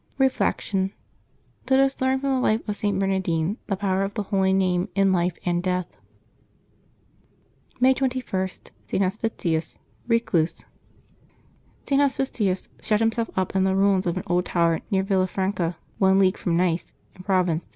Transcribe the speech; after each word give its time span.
Reflection.— 0.17 0.93
Let 1.69 1.79
us 1.79 2.01
learn 2.01 2.19
from 2.21 2.31
the 2.31 2.39
life 2.39 2.67
of 2.67 2.75
St. 2.75 2.97
Bernardine 2.97 3.57
the 3.67 3.75
power 3.75 4.01
of 4.01 4.15
the 4.15 4.23
Holy 4.23 4.51
Name 4.51 4.89
in 4.95 5.11
life 5.11 5.37
and 5.45 5.61
death. 5.61 5.85
May 7.79 7.93
21.— 7.93 8.51
ST. 8.89 8.99
HOSPITIUS, 9.03 9.79
Recluse. 10.07 10.65
|T. 11.85 11.97
HospiTius 11.97 12.69
shut 12.81 12.99
himself 12.99 13.29
up 13.37 13.55
in 13.55 13.63
the 13.63 13.75
ruins 13.75 14.07
of 14.07 14.17
an 14.17 14.23
old 14.25 14.45
tower 14.45 14.79
near 14.89 15.03
Villafranca, 15.03 15.75
one 15.99 16.17
league 16.17 16.37
from 16.37 16.57
Nice 16.57 16.93
in 17.13 17.21
Pro 17.21 17.43
vence. 17.43 17.63